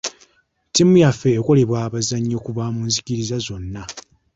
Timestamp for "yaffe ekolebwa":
1.03-1.77